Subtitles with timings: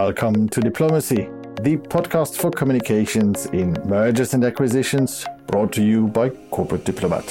[0.00, 1.26] Welcome to Diplomacy,
[1.62, 7.24] the podcast for communications in mergers and acquisitions, brought to you by Corporate Diplomat.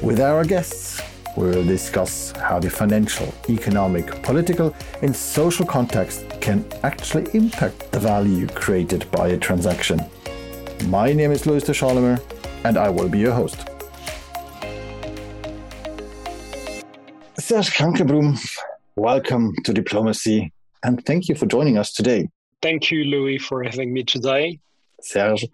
[0.00, 1.02] With our guests,
[1.36, 8.46] we'll discuss how the financial, economic, political, and social context can actually impact the value
[8.46, 10.00] created by a transaction.
[10.86, 12.20] My name is Louis de Charlemagne,
[12.64, 13.68] and I will be your host.
[17.38, 18.38] Serge Krancenblum,
[18.96, 22.28] welcome to Diplomacy and thank you for joining us today.
[22.62, 24.60] Thank you, Louis, for having me today.
[25.02, 25.46] Serge,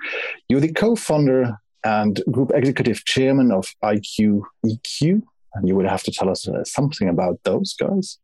[0.49, 5.23] you're the co founder and group executive chairman of IQ EQ,
[5.55, 8.19] and you would have to tell us uh, something about those guys.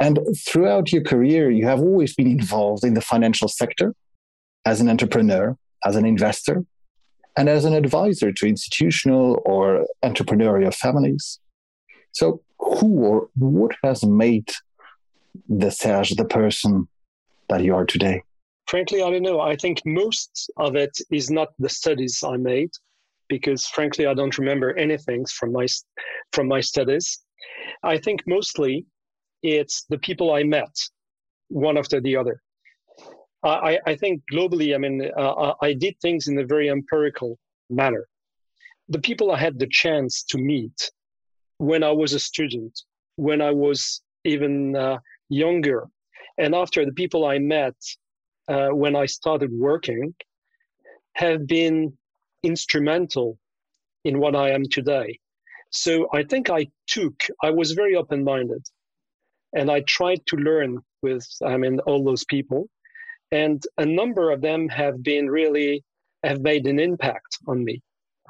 [0.00, 3.94] And throughout your career, you have always been involved in the financial sector
[4.64, 6.64] as an entrepreneur, as an investor,
[7.36, 11.38] and as an advisor to institutional or entrepreneurial families.
[12.12, 14.50] So, who or what has made
[15.48, 16.88] the Serge, the person
[17.48, 18.22] that you are today?
[18.66, 19.40] Frankly, I don't know.
[19.40, 22.70] I think most of it is not the studies I made,
[23.28, 25.66] because frankly, I don't remember anything from my
[26.32, 27.20] from my studies.
[27.82, 28.84] I think mostly
[29.42, 30.74] it's the people I met,
[31.48, 32.42] one after the other.
[33.44, 37.38] I, I think globally, I mean, uh, I did things in a very empirical
[37.70, 38.08] manner.
[38.88, 40.90] The people I had the chance to meet
[41.58, 42.80] when I was a student,
[43.16, 44.98] when I was even uh,
[45.28, 45.86] younger.
[46.38, 47.74] And after the people I met
[48.48, 50.14] uh, when I started working
[51.14, 51.92] have been
[52.42, 53.38] instrumental
[54.04, 55.18] in what I am today.
[55.70, 58.64] So I think I took, I was very open minded
[59.54, 62.68] and I tried to learn with, I mean, all those people.
[63.32, 65.84] And a number of them have been really,
[66.22, 67.82] have made an impact on me.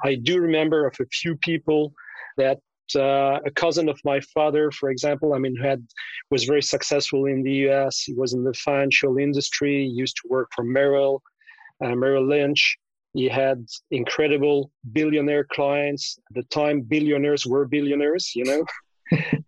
[0.03, 1.93] I do remember of a few people
[2.37, 2.59] that
[2.95, 5.85] uh, a cousin of my father, for example, I mean, who had
[6.31, 8.01] was very successful in the U.S.
[8.01, 9.85] He was in the financial industry.
[9.85, 11.21] He used to work for Merrill,
[11.83, 12.77] uh, Merrill Lynch.
[13.13, 16.19] He had incredible billionaire clients.
[16.29, 18.63] At the time, billionaires were billionaires, you know.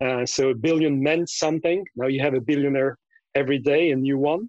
[0.00, 1.84] uh, so a billion meant something.
[1.94, 2.98] Now you have a billionaire
[3.34, 4.48] every day, a new one.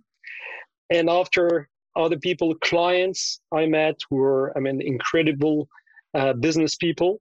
[0.89, 5.67] And after other people, clients I met were, I mean, incredible
[6.15, 7.19] uh, business people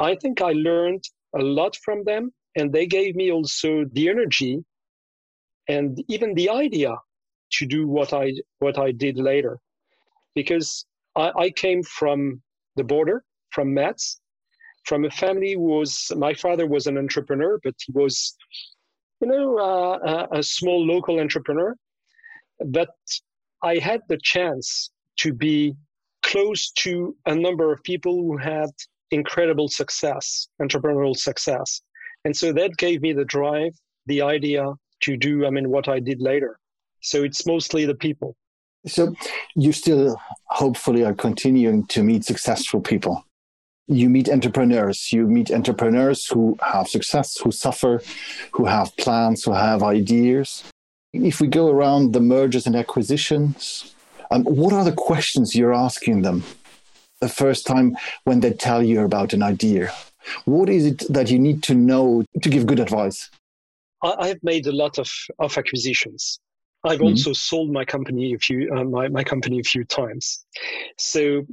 [0.00, 1.04] I think I learned
[1.36, 4.64] a lot from them, and they gave me also the energy
[5.68, 6.94] and even the idea
[7.52, 9.58] to do what I what I did later,
[10.34, 12.42] because I, I came from
[12.76, 14.20] the border, from Metz,
[14.84, 18.36] from a family who was my father was an entrepreneur, but he was,
[19.20, 21.74] you know, uh, a, a small local entrepreneur.
[22.66, 22.90] But
[23.62, 25.74] I had the chance to be
[26.22, 28.70] close to a number of people who had
[29.14, 31.80] incredible success, entrepreneurial success.
[32.24, 33.74] And so that gave me the drive,
[34.06, 34.72] the idea
[35.04, 36.58] to do, I mean, what I did later.
[37.00, 38.36] So it's mostly the people.
[38.86, 39.14] So
[39.54, 43.24] you still hopefully are continuing to meet successful people.
[43.86, 48.02] You meet entrepreneurs, you meet entrepreneurs who have success, who suffer,
[48.52, 50.64] who have plans, who have ideas.
[51.12, 53.94] If we go around the mergers and acquisitions,
[54.30, 56.42] um, what are the questions you're asking them?
[57.24, 57.88] The first time
[58.24, 59.84] when they tell you about an idea?
[60.44, 63.30] What is it that you need to know to give good advice?
[64.02, 65.08] I've made a lot of,
[65.38, 66.40] of acquisitions.
[66.84, 67.16] I've mm-hmm.
[67.18, 70.24] also sold my company a few uh, my, my company a few times.
[70.98, 71.46] So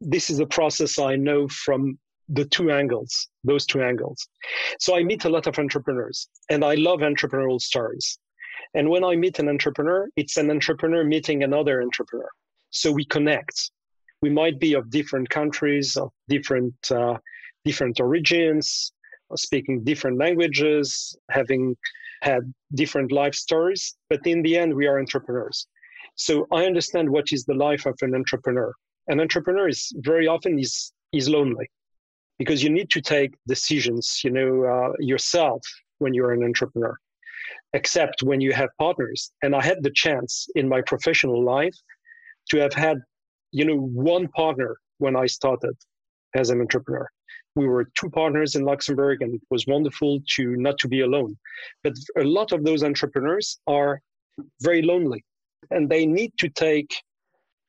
[0.00, 1.98] this is a process I know from
[2.38, 4.18] the two angles, those two angles.
[4.80, 6.18] So I meet a lot of entrepreneurs
[6.50, 8.18] and I love entrepreneurial stories.
[8.74, 12.30] And when I meet an entrepreneur, it's an entrepreneur meeting another entrepreneur.
[12.70, 13.70] So we connect
[14.22, 17.18] we might be of different countries, of different uh,
[17.64, 18.92] different origins,
[19.36, 21.76] speaking different languages, having
[22.22, 25.66] had different life stories, but in the end, we are entrepreneurs.
[26.14, 28.72] So I understand what is the life of an entrepreneur.
[29.08, 31.68] An entrepreneur is very often is is lonely
[32.38, 35.62] because you need to take decisions, you know, uh, yourself
[35.98, 36.96] when you're an entrepreneur,
[37.72, 39.32] except when you have partners.
[39.42, 41.76] And I had the chance in my professional life
[42.50, 42.98] to have had
[43.52, 45.76] you know, one partner when I started
[46.34, 47.08] as an entrepreneur.
[47.54, 51.36] We were two partners in Luxembourg, and it was wonderful to not to be alone.
[51.84, 54.00] But a lot of those entrepreneurs are
[54.62, 55.24] very lonely,
[55.70, 56.94] and they need to take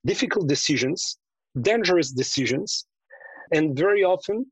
[0.06, 1.18] difficult decisions,
[1.62, 2.86] dangerous decisions,
[3.52, 4.46] and very often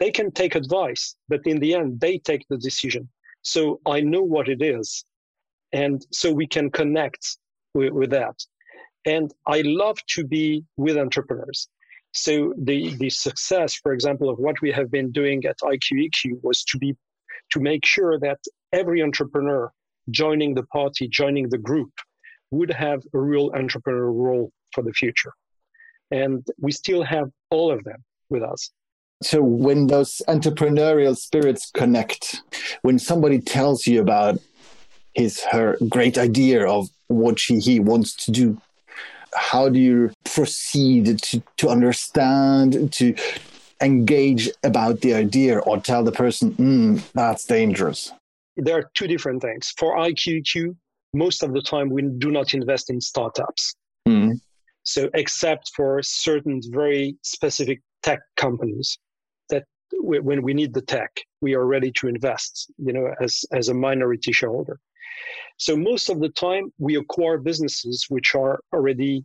[0.00, 3.08] they can take advice, but in the end, they take the decision.
[3.42, 5.04] So I know what it is.
[5.72, 7.38] And so we can connect
[7.74, 8.34] with, with that.
[9.04, 11.68] And I love to be with entrepreneurs.
[12.12, 16.62] So the, the success, for example, of what we have been doing at IQEQ was
[16.64, 16.94] to be
[17.50, 18.38] to make sure that
[18.72, 19.72] every entrepreneur
[20.10, 21.92] joining the party, joining the group,
[22.50, 25.32] would have a real entrepreneurial role for the future.
[26.10, 28.70] And we still have all of them with us.
[29.22, 32.42] So when those entrepreneurial spirits connect,
[32.82, 34.38] when somebody tells you about
[35.14, 38.60] his her great idea of what she he wants to do,
[39.34, 43.14] how do you proceed to, to understand, to
[43.80, 48.12] engage about the idea or tell the person, mm, that's dangerous?
[48.56, 49.72] There are two different things.
[49.76, 50.76] For IQEQ,
[51.14, 53.74] most of the time we do not invest in startups.
[54.08, 54.40] Mm.
[54.84, 58.98] So, except for certain very specific tech companies
[59.48, 59.64] that
[60.02, 63.68] we, when we need the tech, we are ready to invest, you know, as, as
[63.68, 64.80] a minority shareholder.
[65.58, 69.24] So, most of the time we acquire businesses which are already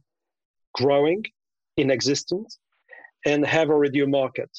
[0.73, 1.23] growing
[1.77, 2.59] in existence
[3.25, 4.49] and have already a market.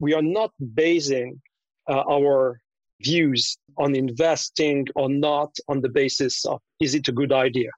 [0.00, 1.40] We are not basing
[1.88, 2.60] uh, our
[3.00, 7.70] views on investing or not on the basis of is it a good idea?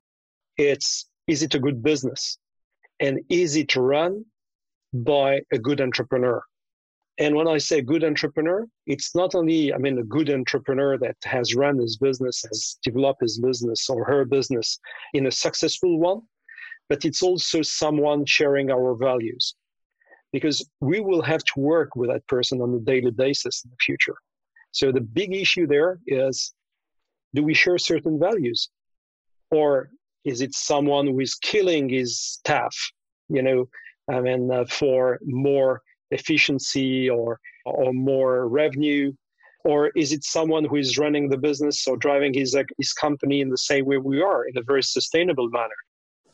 [0.56, 2.38] It's is it a good business?
[3.00, 4.24] And is it run
[4.92, 6.42] by a good entrepreneur?
[7.18, 11.16] And when I say good entrepreneur, it's not only, I mean, a good entrepreneur that
[11.24, 14.78] has run his business, has developed his business or her business
[15.14, 16.20] in a successful one,
[16.88, 19.56] but it's also someone sharing our values
[20.32, 23.76] because we will have to work with that person on a daily basis in the
[23.84, 24.16] future.
[24.70, 26.54] So the big issue there is
[27.34, 28.70] do we share certain values?
[29.50, 29.90] Or
[30.24, 32.74] is it someone who is killing his staff,
[33.28, 33.68] you know,
[34.10, 39.12] I mean, uh, for more efficiency or, or more revenue?
[39.64, 43.40] Or is it someone who is running the business or driving his, uh, his company
[43.40, 45.74] in the same way we are in a very sustainable manner?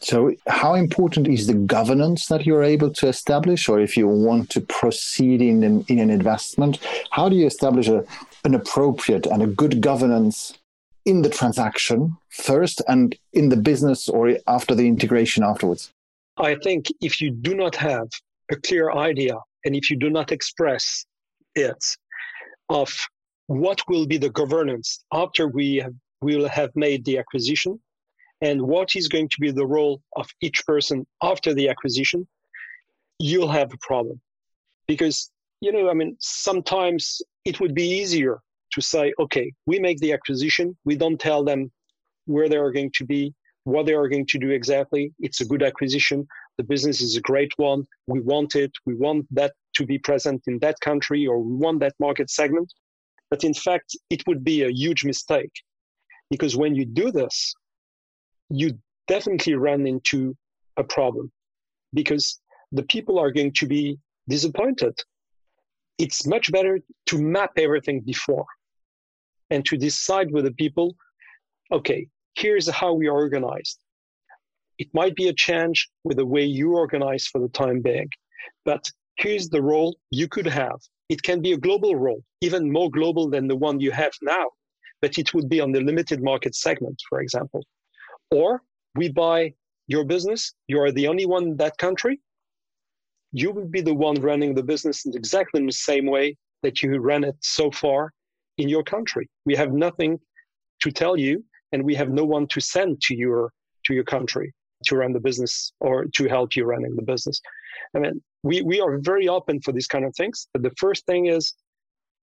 [0.01, 4.51] So, how important is the governance that you're able to establish, or if you want
[4.51, 6.79] to proceed in an, in an investment,
[7.11, 8.05] how do you establish a,
[8.45, 10.59] an appropriate and a good governance
[11.05, 15.91] in the transaction first and in the business or after the integration afterwards?
[16.37, 18.09] I think if you do not have
[18.51, 21.05] a clear idea and if you do not express
[21.55, 21.85] it
[22.69, 22.91] of
[23.47, 27.79] what will be the governance after we have, will have made the acquisition
[28.41, 32.27] and what is going to be the role of each person after the acquisition,
[33.19, 34.21] you'll have a problem.
[34.87, 35.31] Because,
[35.61, 38.41] you know, I mean, sometimes it would be easier
[38.73, 41.71] to say, okay, we make the acquisition, we don't tell them
[42.27, 43.35] where they are going to be,
[43.65, 45.13] what they are going to do exactly.
[45.21, 46.27] It's a good acquisition.
[46.59, 47.87] The business is a great one.
[48.07, 48.73] We want it.
[48.87, 52.73] We want that to be present in that country or we want that market segment.
[53.31, 55.53] But in fact, it would be a huge mistake
[56.31, 57.55] because when you do this,
[58.51, 58.79] you
[59.09, 60.37] definitely run into
[60.77, 61.33] a problem
[61.93, 62.41] because
[62.73, 63.99] the people are going to be
[64.29, 64.95] disappointed.
[65.99, 68.47] It's much better to map everything before
[69.51, 70.97] and to decide with the people
[71.73, 73.79] okay, here's how we are organized.
[74.77, 78.09] It might be a change with the way you organize for the time being,
[78.65, 80.81] but here's the role you could have.
[81.09, 84.47] It can be a global role, even more global than the one you have now,
[85.01, 87.65] but it would be on the limited market segment, for example.
[88.33, 88.63] Or
[88.97, 89.55] we buy
[89.87, 92.21] your business, you are the only one in that country.
[93.31, 96.99] You will be the one running the business in exactly the same way that you
[96.99, 98.13] ran it so far
[98.59, 99.29] in your country.
[99.45, 100.19] We have nothing
[100.81, 103.53] to tell you, and we have no one to send to your
[103.85, 104.53] to your country
[104.87, 107.41] to run the business or to help you running the business.
[107.95, 110.49] I mean, we, we are very open for these kind of things.
[110.53, 111.55] But the first thing is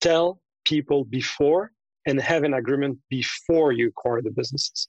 [0.01, 1.73] tell people before
[2.07, 4.89] and have an agreement before you acquire the businesses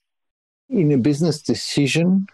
[0.69, 2.27] in a business decision,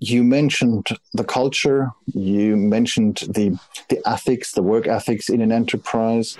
[0.00, 6.36] you mentioned the culture, you mentioned the the ethics, the work ethics in an enterprise.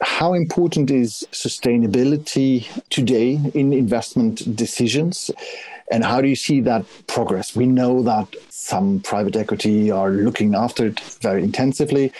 [0.00, 5.30] How important is sustainability today in investment decisions?
[5.90, 7.56] And how do you see that progress?
[7.56, 12.12] We know that some private equity are looking after it very intensively.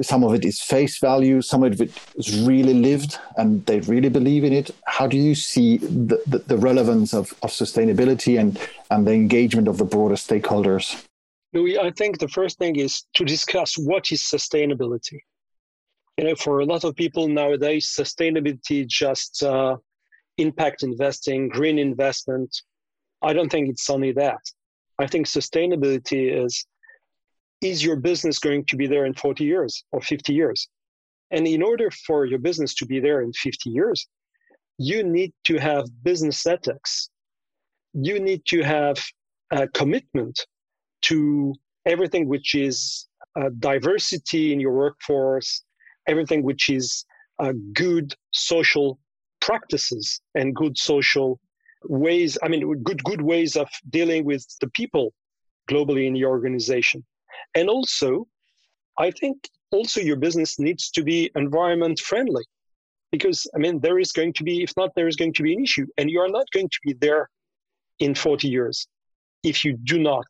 [0.00, 4.08] Some of it is face value some of it is really lived and they really
[4.08, 4.70] believe in it.
[4.86, 8.58] How do you see the, the, the, relevance of, of sustainability and,
[8.90, 11.04] and the engagement of the broader stakeholders?
[11.52, 15.18] Louis i think the first thing is to discuss what is sustainability.
[16.16, 19.76] You know for a lot of people nowadays sustainability just uh,
[20.38, 22.62] impact investing green investment
[23.22, 24.40] i don't think it's only that
[24.98, 26.66] i think sustainability is
[27.62, 30.68] is your business going to be there in 40 years or 50 years?
[31.30, 34.06] And in order for your business to be there in 50 years,
[34.78, 37.08] you need to have business ethics.
[37.94, 38.98] You need to have
[39.50, 40.38] a commitment
[41.02, 41.54] to
[41.86, 43.06] everything which is
[43.40, 45.62] uh, diversity in your workforce,
[46.06, 47.04] everything which is
[47.38, 48.98] a good social
[49.40, 51.40] practices and good social
[51.84, 55.12] ways i mean good good ways of dealing with the people
[55.70, 57.04] globally in your organization.
[57.54, 58.26] And also
[58.98, 59.36] i think
[59.70, 62.44] also your business needs to be environment friendly
[63.10, 65.54] because i mean there is going to be if not there is going to be
[65.54, 67.28] an issue and you are not going to be there
[67.98, 68.86] in 40 years
[69.42, 70.26] if you do not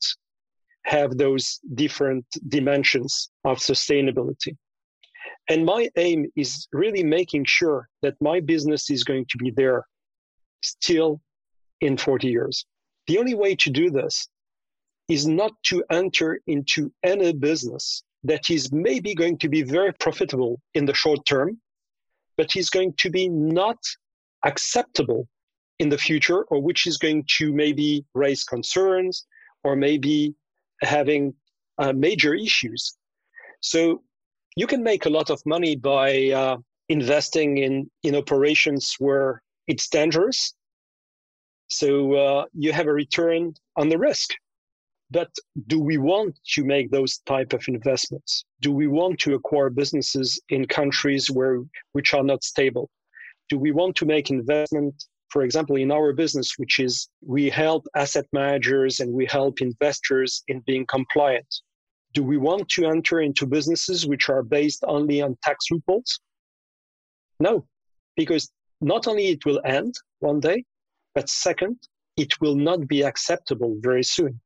[0.85, 4.57] have those different dimensions of sustainability.
[5.49, 9.87] And my aim is really making sure that my business is going to be there
[10.63, 11.21] still
[11.83, 12.65] in 40 years.
[13.09, 14.29] The only way to do this
[15.09, 20.61] is not to enter into any business that is maybe going to be very profitable
[20.75, 21.61] in the short term,
[22.37, 23.79] but is going to be not
[24.45, 25.29] acceptable
[25.81, 29.27] in the future, or which is going to maybe raise concerns
[29.65, 30.35] or maybe
[30.83, 31.35] having
[31.79, 32.97] uh, major issues.
[33.61, 34.03] So
[34.57, 36.57] you can make a lot of money by uh,
[36.89, 40.55] investing in in operations where it's dangerous.
[41.73, 44.31] So uh, you have a return on the risk.
[45.11, 45.31] But
[45.67, 48.45] do we want to make those type of investments?
[48.61, 51.59] Do we want to acquire businesses in countries where
[51.93, 52.89] which are not stable?
[53.51, 54.95] Do we want to make investment,
[55.29, 60.43] for example, in our business, which is we help asset managers and we help investors
[60.49, 61.53] in being compliant?
[62.15, 66.21] do we want to enter into businesses which are based only on tax loopholes?
[67.41, 67.67] No,
[68.17, 68.51] because
[68.81, 70.65] not only it will end one day,
[71.15, 71.77] but second,
[72.17, 74.41] it will not be acceptable very soon.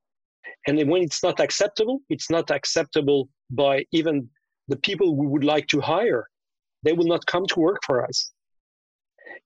[0.66, 4.28] And when it's not acceptable, it's not acceptable by even
[4.68, 6.28] the people we would like to hire.
[6.82, 8.32] They will not come to work for us.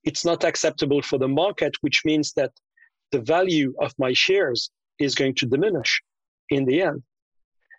[0.05, 2.53] It's not acceptable for the market, which means that
[3.13, 6.03] the value of my shares is going to diminish
[6.51, 7.03] in the end.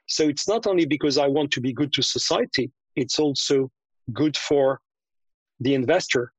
[0.07, 3.71] So it's not only because I want to be good to society, it's also
[4.13, 4.81] good for
[5.59, 6.33] the investor.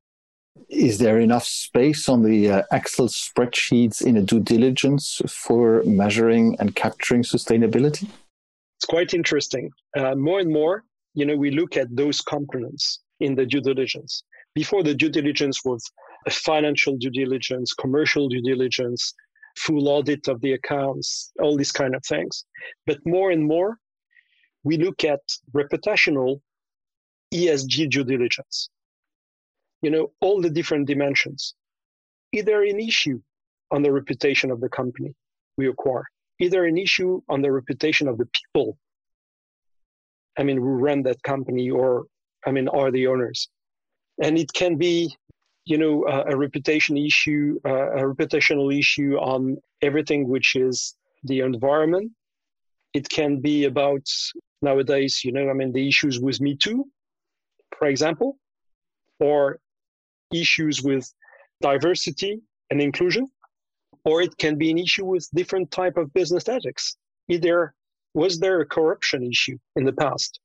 [0.68, 6.56] Is there enough space on the uh, Excel spreadsheets in a due diligence for measuring
[6.59, 8.09] and capturing sustainability?
[8.78, 9.71] It's quite interesting.
[9.97, 14.25] Uh, more and more, you know, we look at those components in the due diligence.
[14.54, 15.82] Before the due diligence was
[16.26, 19.14] a financial due diligence, commercial due diligence,
[19.56, 22.44] full audit of the accounts, all these kind of things.
[22.87, 23.78] But more and more,
[24.64, 25.21] we look at
[25.54, 26.40] reputational
[27.32, 28.68] ESG due diligence.
[29.82, 31.54] You know, all the different dimensions.
[32.32, 33.20] Either an issue
[33.70, 35.14] on the reputation of the company
[35.56, 36.04] we acquire,
[36.38, 38.78] either an issue on the reputation of the people,
[40.38, 42.06] I mean, who run that company or,
[42.46, 43.48] I mean, are the owners.
[44.22, 45.14] And it can be
[45.64, 51.40] you know, uh, a reputation issue, uh, a reputational issue on everything which is the
[51.40, 52.10] environment.
[52.94, 54.06] It can be about
[54.60, 56.84] nowadays, you know, I mean, the issues with Me Too,
[57.78, 58.38] for example,
[59.20, 59.58] or
[60.32, 61.12] issues with
[61.60, 63.28] diversity and inclusion,
[64.04, 66.96] or it can be an issue with different type of business ethics.
[67.28, 67.74] Either
[68.14, 70.40] was there a corruption issue in the past?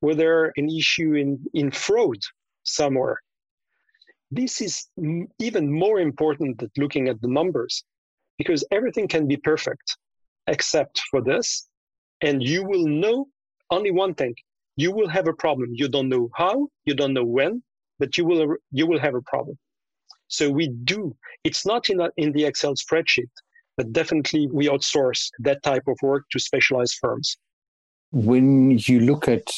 [0.00, 2.18] Was there an issue in, in fraud
[2.62, 3.20] somewhere?
[4.34, 4.88] this is
[5.38, 7.84] even more important than looking at the numbers
[8.38, 9.96] because everything can be perfect
[10.46, 11.68] except for this.
[12.20, 13.26] And you will know
[13.70, 14.34] only one thing
[14.76, 15.70] you will have a problem.
[15.72, 17.62] You don't know how, you don't know when,
[17.98, 19.58] but you will, you will have a problem.
[20.28, 23.30] So we do, it's not in, a, in the Excel spreadsheet,
[23.76, 27.36] but definitely we outsource that type of work to specialized firms.
[28.12, 29.48] When you look at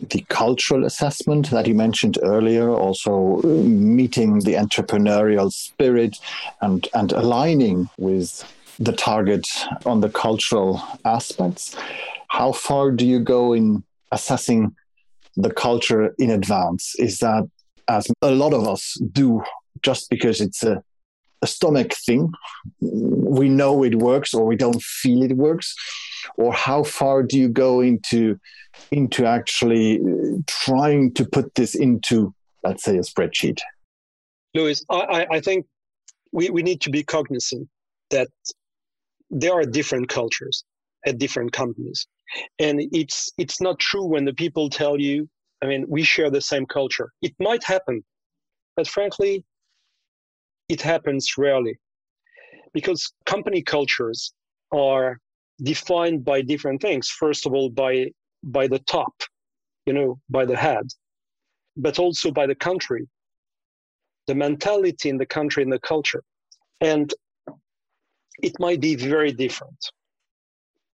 [0.00, 6.18] the cultural assessment that you mentioned earlier, also uh, meeting the entrepreneurial spirit
[6.62, 8.44] and, and aligning with
[8.78, 9.46] the target
[9.84, 11.76] on the cultural aspects.
[12.28, 14.74] How far do you go in assessing
[15.36, 16.94] the culture in advance?
[16.98, 17.48] Is that,
[17.90, 19.42] as a lot of us do,
[19.82, 20.82] just because it's a,
[21.42, 22.32] a stomach thing,
[22.80, 25.74] we know it works or we don't feel it works?
[26.36, 28.38] Or how far do you go into
[28.90, 32.32] into actually uh, trying to put this into,
[32.62, 33.58] let's say, a spreadsheet?
[34.54, 35.66] Louis, I, I think
[36.32, 37.68] we, we need to be cognizant
[38.10, 38.28] that
[39.30, 40.64] there are different cultures
[41.06, 42.06] at different companies.
[42.58, 45.28] And it's it's not true when the people tell you,
[45.62, 47.12] I mean, we share the same culture.
[47.22, 48.02] It might happen,
[48.76, 49.44] but frankly,
[50.68, 51.78] it happens rarely.
[52.72, 54.32] Because company cultures
[54.72, 55.18] are
[55.62, 57.08] defined by different things.
[57.08, 58.10] First of all, by
[58.42, 59.12] by the top,
[59.86, 60.86] you know, by the head,
[61.76, 63.06] but also by the country,
[64.26, 66.22] the mentality in the country and the culture.
[66.80, 67.12] And
[68.42, 69.78] it might be very different.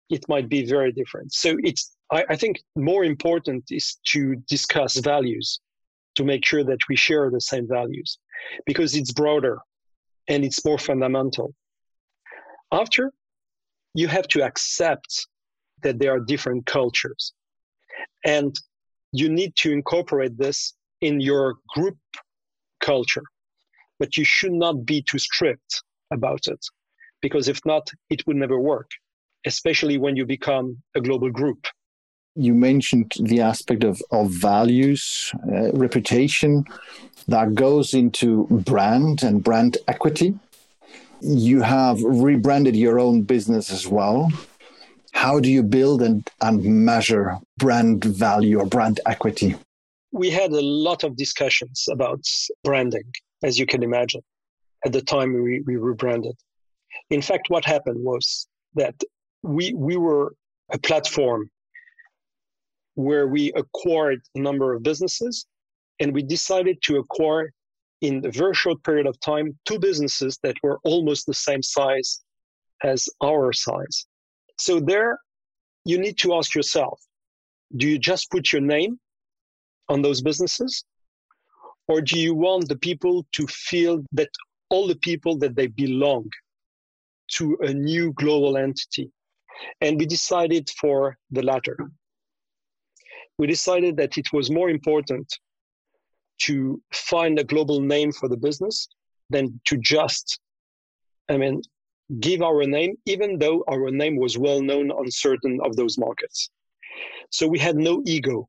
[0.09, 1.33] It might be very different.
[1.35, 5.61] So it's, I, I think more important is to discuss values
[6.16, 8.18] to make sure that we share the same values.
[8.66, 9.58] because it's broader
[10.28, 11.54] and it's more fundamental.
[12.73, 13.12] After,
[13.94, 15.26] you have to accept
[15.82, 17.32] that there are different cultures.
[18.25, 18.54] And
[19.12, 21.99] you need to incorporate this in your group
[22.80, 23.23] culture.
[23.99, 25.82] But you should not be too strict
[26.12, 26.58] about it,
[27.23, 28.90] because if not, it would never work,
[29.46, 31.64] especially when you become a global group.
[32.36, 36.64] You mentioned the aspect of, of values, uh, reputation
[37.28, 40.34] that goes into brand and brand equity.
[41.20, 44.32] You have rebranded your own business as well.
[45.12, 49.54] How do you build and, and measure brand value or brand equity?
[50.10, 52.24] We had a lot of discussions about
[52.64, 53.12] branding,
[53.44, 54.22] as you can imagine,
[54.84, 56.34] at the time we, we rebranded.
[57.10, 58.94] In fact, what happened was that
[59.42, 60.34] we, we were
[60.72, 61.48] a platform
[62.94, 65.46] where we acquired a number of businesses
[66.00, 67.52] and we decided to acquire
[68.00, 72.22] in a very short period of time two businesses that were almost the same size
[72.82, 74.06] as our size
[74.56, 75.18] so there,
[75.84, 77.00] you need to ask yourself,
[77.76, 78.98] do you just put your name
[79.88, 80.84] on those businesses?
[81.88, 84.30] Or do you want the people to feel that
[84.70, 86.30] all the people that they belong
[87.32, 89.10] to a new global entity?
[89.80, 91.76] And we decided for the latter.
[93.38, 95.26] We decided that it was more important
[96.42, 98.88] to find a global name for the business
[99.30, 100.40] than to just,
[101.28, 101.62] I mean,
[102.20, 106.50] give our name, even though our name was well known on certain of those markets.
[107.30, 108.48] So we had no ego.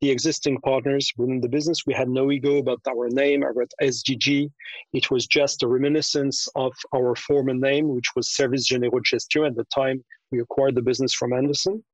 [0.00, 4.50] The existing partners within the business, we had no ego about our name, about SGG.
[4.94, 9.56] It was just a reminiscence of our former name, which was Service Généraux Gestion at
[9.56, 11.84] the time we acquired the business from Andersen.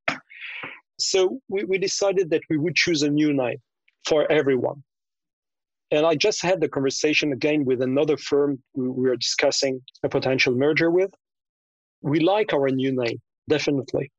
[0.99, 3.57] So we, we decided that we would choose a new name
[4.05, 4.83] for everyone.
[5.91, 10.53] And I just had the conversation again with another firm we were discussing a potential
[10.53, 11.11] merger with.
[12.01, 14.11] We like our new name, definitely.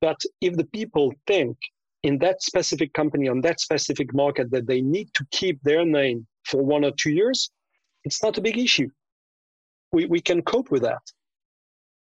[0.00, 1.56] But if the people think
[2.02, 6.26] in that specific company, on that specific market, that they need to keep their name
[6.44, 7.50] for one or two years,
[8.04, 8.88] it's not a big issue.
[9.92, 11.02] We, we can cope with that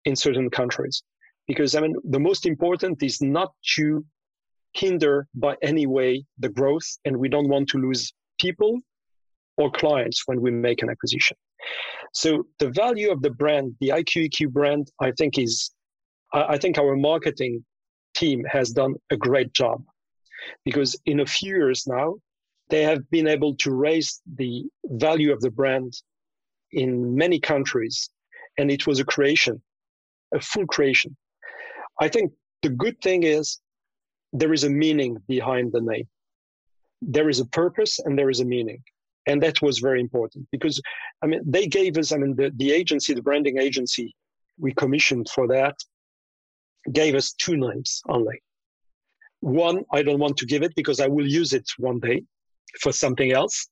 [0.06, 1.04] in certain countries.
[1.52, 4.06] Because I mean, the most important is not to
[4.74, 8.80] hinder by any way the growth, and we don't want to lose people
[9.58, 11.36] or clients when we make an acquisition.
[12.14, 15.72] So the value of the brand, the IQEQ brand, I think is,
[16.34, 17.66] I think our marketing
[18.16, 19.84] team has done a great job
[20.64, 22.16] because in a few years now,
[22.70, 25.92] they have been able to raise the value of the brand
[26.72, 28.10] in many countries.
[28.58, 29.62] And it was a creation,
[30.34, 31.12] a full creation.
[32.02, 32.34] I think
[32.64, 33.60] the good thing is
[34.34, 36.08] there is a meaning behind the name.
[37.02, 38.84] There is a purpose and there is a meaning.
[39.28, 40.82] And that was very important because
[41.22, 44.16] i mean they gave us i mean the, the agency the branding agency
[44.58, 45.76] we commissioned for that
[46.92, 48.42] gave us two names only.
[49.42, 52.24] One i don't want to give it because i will use it one day
[52.82, 53.68] for something else.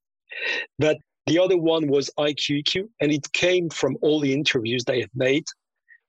[0.77, 5.13] But the other one was iqeq and it came from all the interviews they had
[5.15, 5.47] made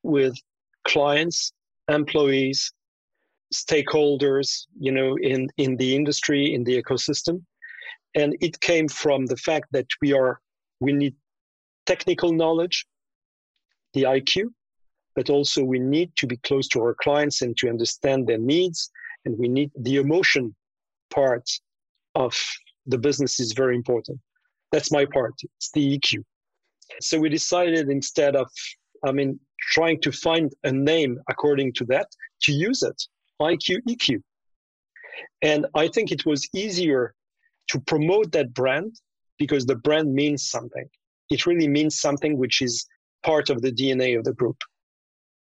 [0.02, 0.34] with
[0.84, 1.52] clients
[1.90, 2.72] employees
[3.52, 7.42] stakeholders, you know, in, in the industry, in the ecosystem.
[8.14, 10.40] And it came from the fact that we are,
[10.80, 11.14] we need
[11.86, 12.86] technical knowledge,
[13.94, 14.46] the IQ,
[15.14, 18.90] but also we need to be close to our clients and to understand their needs.
[19.24, 20.54] And we need the emotion
[21.10, 21.48] part
[22.14, 22.34] of
[22.86, 24.18] the business is very important.
[24.72, 25.34] That's my part.
[25.56, 26.24] It's the EQ.
[27.00, 28.48] So we decided instead of,
[29.04, 32.08] I mean, trying to find a name according to that,
[32.42, 33.02] to use it
[33.40, 34.22] IQ, EQ.
[35.42, 37.14] And I think it was easier
[37.68, 38.96] to promote that brand
[39.38, 40.88] because the brand means something.
[41.30, 42.86] It really means something which is
[43.22, 44.56] part of the DNA of the group.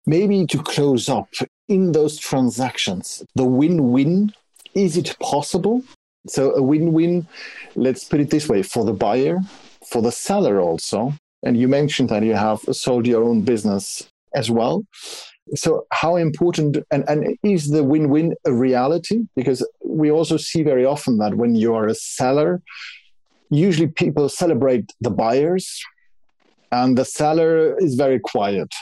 [0.05, 1.29] Maybe to close up,
[1.67, 4.34] in those transactions, the win win,
[4.73, 5.84] is it possible?
[6.27, 7.27] So, a win win,
[7.75, 9.39] let's put it this way for the buyer,
[9.88, 11.13] for the seller also.
[11.43, 14.86] And you mentioned that you have sold your own business as well.
[15.56, 19.21] So how important and, and is the win-win a reality?
[19.36, 22.62] Because we also see very often that when you are a seller
[23.49, 25.84] usually people celebrate the buyers
[26.71, 28.73] and the seller is very quiet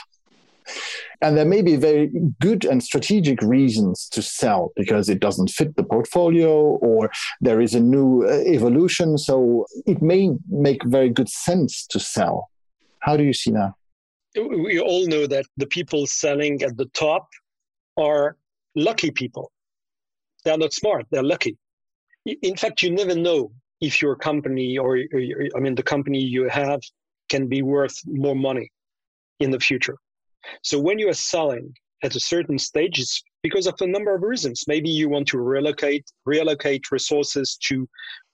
[1.20, 5.74] and there may be very good and strategic reasons to sell because it doesn't fit
[5.76, 11.28] the portfolio or there is a new uh, evolution so it may make very good
[11.28, 12.50] sense to sell
[13.00, 13.72] how do you see that
[14.36, 17.28] we all know that the people selling at the top
[17.96, 18.36] are
[18.74, 19.50] lucky people.
[20.44, 21.56] They're not smart, they're lucky.
[22.24, 25.20] In fact, you never know if your company or, or
[25.56, 26.80] I mean the company you have
[27.28, 28.70] can be worth more money
[29.40, 29.96] in the future.
[30.62, 34.22] So when you are selling at a certain stage, it's because of a number of
[34.22, 34.64] reasons.
[34.66, 37.88] Maybe you want to relocate reallocate resources to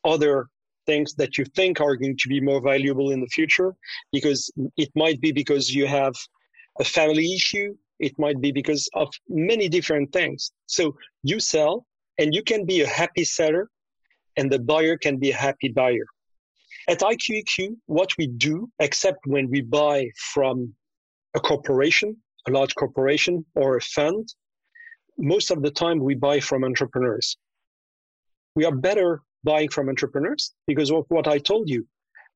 [0.04, 0.48] other
[0.86, 3.74] things that you think are going to be more valuable in the future
[4.12, 6.14] because it might be because you have
[6.78, 7.74] a family issue.
[8.00, 10.52] It might be because of many different things.
[10.66, 11.86] So you sell
[12.18, 13.70] and you can be a happy seller
[14.36, 16.06] and the buyer can be a happy buyer.
[16.88, 20.74] At iqeq what we do except when we buy from
[21.34, 22.16] a corporation
[22.48, 24.34] a large corporation or a fund
[25.16, 27.36] most of the time we buy from entrepreneurs
[28.54, 31.86] we are better buying from entrepreneurs because of what I told you.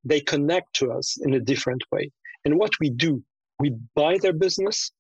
[0.05, 2.13] They connect to us in a different way.
[2.45, 3.23] And what we do,
[3.59, 4.93] we buy their business,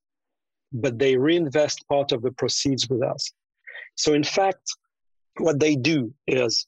[0.73, 3.31] but they reinvest part of the proceeds with us.
[3.95, 4.63] So, in fact,
[5.39, 6.67] what they do is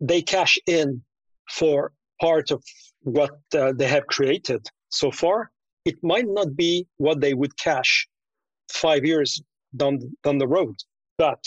[0.00, 1.02] they cash in
[1.50, 2.62] for part of
[3.02, 5.50] what uh, they have created so far.
[5.86, 8.08] It might not be what they would cash
[8.68, 9.40] five years
[9.76, 10.74] down, down the road,
[11.16, 11.42] but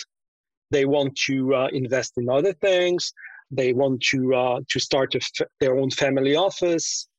[0.71, 3.12] they want to uh, invest in other things.
[3.52, 5.13] They want to uh, to start
[5.60, 7.10] their own family office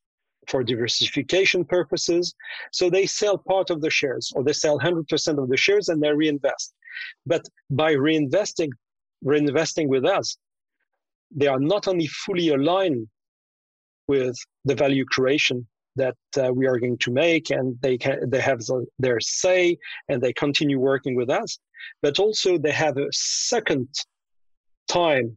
[0.49, 2.35] for diversification purposes.
[2.73, 6.03] So they sell part of the shares, or they sell 100% of the shares, and
[6.03, 6.73] they reinvest.
[7.27, 8.71] But by reinvesting,
[9.23, 10.39] reinvesting with us,
[11.31, 13.09] they are not only fully aligned
[14.09, 18.41] with the value creation that uh, we are going to make, and they can, they
[18.41, 19.77] have the, their say,
[20.09, 21.59] and they continue working with us,
[22.03, 23.89] but also they have a second
[24.89, 25.37] time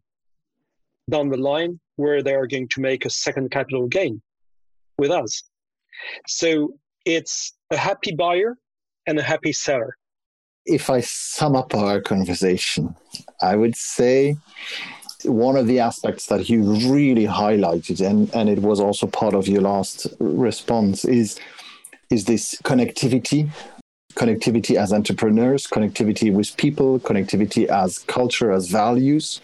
[1.09, 4.21] down the line where they are going to make a second capital gain
[4.97, 5.43] with us.
[6.27, 6.73] So
[7.05, 8.55] it's a happy buyer
[9.07, 9.95] and a happy seller.
[10.65, 12.95] If I sum up our conversation,
[13.41, 14.37] I would say
[15.25, 19.47] one of the aspects that you really highlighted, and, and it was also part of
[19.47, 21.39] your last response, is
[22.09, 23.49] is this connectivity.
[24.15, 29.41] Connectivity as entrepreneurs, connectivity with people, connectivity as culture, as values.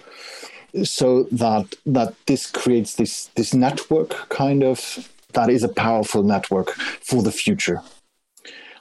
[0.84, 6.72] So that that this creates this this network kind of that is a powerful network
[7.02, 7.82] for the future.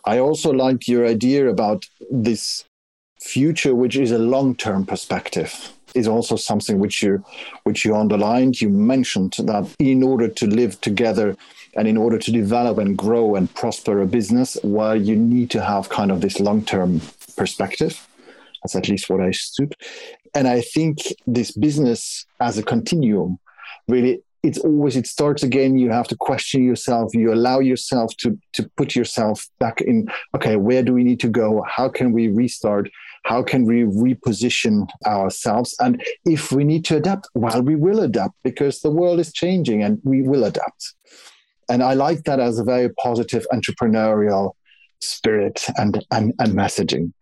[0.04, 2.64] I also like your idea about this
[3.20, 7.24] future, which is a long-term perspective, is also something which you
[7.64, 8.60] which you underlined.
[8.60, 11.36] You mentioned that in order to live together
[11.76, 15.62] and in order to develop and grow and prosper a business, well, you need to
[15.62, 17.00] have kind of this long-term
[17.36, 18.06] perspective.
[18.62, 19.74] That's at least what I stood.
[20.34, 23.38] And I think this business as a continuum
[23.86, 28.38] really it's always it starts again you have to question yourself you allow yourself to
[28.52, 32.28] to put yourself back in okay where do we need to go how can we
[32.28, 32.88] restart
[33.24, 38.34] how can we reposition ourselves and if we need to adapt well we will adapt
[38.42, 40.94] because the world is changing and we will adapt
[41.68, 44.52] and i like that as a very positive entrepreneurial
[45.00, 47.12] spirit and and, and messaging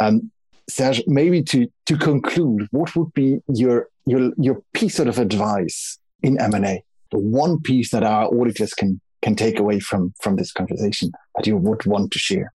[0.00, 0.30] and
[0.68, 6.40] Serge, maybe to to conclude, what would be your your your piece of advice in
[6.40, 6.82] M and A?
[7.10, 11.46] The one piece that our auditors can can take away from from this conversation that
[11.46, 12.52] you would want to share.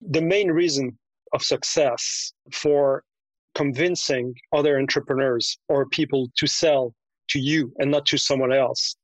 [0.00, 0.98] The main reason
[1.32, 3.02] of success for
[3.54, 6.94] convincing other entrepreneurs or people to sell
[7.28, 8.96] to you and not to someone else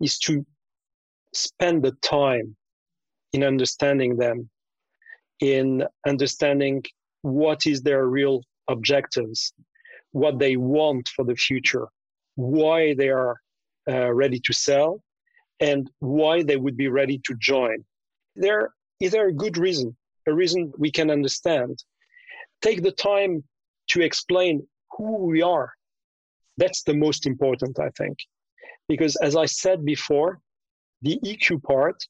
[0.00, 0.44] is to
[1.34, 2.56] spend the time
[3.32, 4.48] in understanding them,
[5.40, 6.82] in understanding
[7.22, 9.52] what is their real objectives,
[10.12, 11.86] what they want for the future,
[12.34, 13.36] why they are
[13.88, 15.02] uh, ready to sell,
[15.60, 17.84] and why they would be ready to join.
[18.34, 21.82] There is there a good reason, a reason we can understand.
[22.62, 23.42] Take the time
[23.90, 25.72] to explain who we are.
[26.56, 28.18] That's the most important, I think.
[28.88, 30.40] Because as I said before,
[31.02, 32.04] the EQ part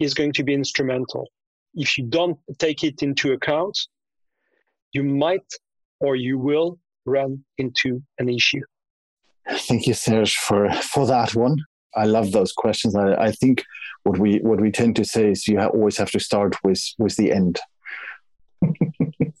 [0.00, 1.28] is going to be instrumental.
[1.74, 3.78] If you don't take it into account,
[4.92, 5.46] you might
[6.00, 8.62] or you will run into an issue.
[9.48, 11.56] Thank you, Serge, for, for that one.
[11.94, 12.94] I love those questions.
[12.94, 13.64] I, I think
[14.04, 17.16] what we what we tend to say is you always have to start with with
[17.16, 17.58] the end.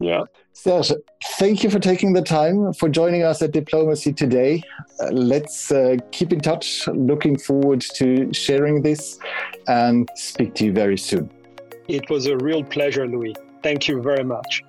[0.00, 0.24] yeah.
[0.52, 0.92] Serge,
[1.38, 4.62] thank you for taking the time for joining us at Diplomacy today.
[5.00, 6.86] Uh, let's uh, keep in touch.
[6.88, 9.18] Looking forward to sharing this
[9.66, 11.30] and speak to you very soon.
[11.88, 13.34] It was a real pleasure, Louis.
[13.62, 14.62] Thank you very much.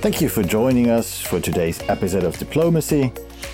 [0.00, 3.10] Thank you for joining us for today's episode of Diplomacy.